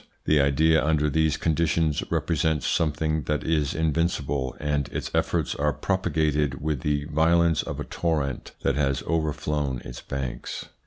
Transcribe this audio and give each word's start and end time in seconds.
The 0.25 0.41
idea 0.41 0.83
under 0.83 1.11
these 1.11 1.37
con 1.37 1.53
ditions 1.53 2.03
represents 2.11 2.65
something 2.65 3.25
that 3.25 3.43
is 3.43 3.75
invincible, 3.75 4.57
and 4.59 4.87
its 4.89 5.11
efforts 5.13 5.53
are 5.53 5.73
propagated 5.73 6.59
with 6.59 6.79
the 6.81 7.05
violence 7.05 7.61
of 7.61 7.79
a 7.79 7.83
torrent 7.83 8.53
that 8.63 8.73
has 8.73 9.03
overflown 9.03 9.79
its 9.85 10.01
banks. 10.01 10.69